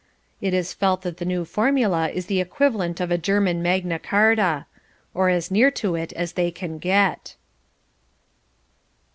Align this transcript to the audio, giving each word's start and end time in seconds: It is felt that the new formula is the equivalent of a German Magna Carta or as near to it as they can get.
It 0.41 0.55
is 0.55 0.73
felt 0.73 1.03
that 1.03 1.17
the 1.17 1.25
new 1.29 1.45
formula 1.45 2.09
is 2.09 2.25
the 2.25 2.41
equivalent 2.41 2.99
of 2.99 3.11
a 3.11 3.19
German 3.19 3.61
Magna 3.61 3.99
Carta 3.99 4.65
or 5.13 5.29
as 5.29 5.51
near 5.51 5.69
to 5.77 5.93
it 5.93 6.11
as 6.13 6.33
they 6.33 6.49
can 6.49 6.79
get. 6.79 7.35